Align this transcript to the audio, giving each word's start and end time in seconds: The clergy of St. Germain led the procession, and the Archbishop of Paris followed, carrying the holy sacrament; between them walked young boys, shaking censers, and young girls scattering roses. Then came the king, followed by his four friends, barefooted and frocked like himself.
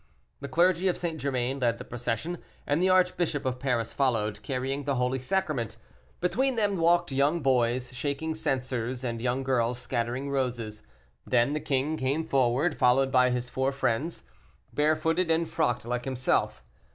The 0.39 0.47
clergy 0.47 0.87
of 0.87 0.97
St. 0.97 1.19
Germain 1.21 1.59
led 1.59 1.77
the 1.77 1.83
procession, 1.85 2.39
and 2.65 2.81
the 2.81 2.89
Archbishop 2.89 3.45
of 3.45 3.59
Paris 3.59 3.93
followed, 3.93 4.41
carrying 4.41 4.83
the 4.85 4.95
holy 4.95 5.19
sacrament; 5.19 5.77
between 6.21 6.55
them 6.55 6.77
walked 6.77 7.11
young 7.11 7.41
boys, 7.41 7.93
shaking 7.93 8.33
censers, 8.33 9.03
and 9.03 9.21
young 9.21 9.43
girls 9.43 9.77
scattering 9.77 10.31
roses. 10.31 10.81
Then 11.27 11.49
came 11.63 11.91
the 11.91 11.97
king, 11.99 12.23
followed 12.25 13.11
by 13.11 13.29
his 13.29 13.47
four 13.47 13.71
friends, 13.71 14.23
barefooted 14.73 15.29
and 15.29 15.47
frocked 15.47 15.85
like 15.85 16.05
himself. 16.05 16.63